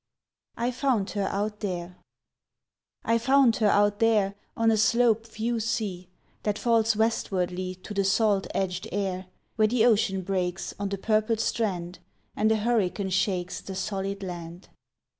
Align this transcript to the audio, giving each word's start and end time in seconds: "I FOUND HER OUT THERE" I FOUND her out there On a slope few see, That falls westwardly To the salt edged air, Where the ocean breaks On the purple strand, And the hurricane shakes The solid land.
"I 0.57 0.71
FOUND 0.71 1.11
HER 1.11 1.27
OUT 1.31 1.59
THERE" 1.59 1.95
I 3.05 3.19
FOUND 3.19 3.57
her 3.57 3.67
out 3.67 3.99
there 3.99 4.33
On 4.57 4.71
a 4.71 4.75
slope 4.75 5.27
few 5.27 5.59
see, 5.59 6.09
That 6.41 6.57
falls 6.57 6.95
westwardly 6.95 7.75
To 7.75 7.93
the 7.93 8.03
salt 8.03 8.47
edged 8.55 8.87
air, 8.91 9.27
Where 9.57 9.67
the 9.67 9.85
ocean 9.85 10.23
breaks 10.23 10.73
On 10.79 10.89
the 10.89 10.97
purple 10.97 11.37
strand, 11.37 11.99
And 12.35 12.49
the 12.49 12.55
hurricane 12.57 13.11
shakes 13.11 13.61
The 13.61 13.75
solid 13.75 14.23
land. 14.23 14.69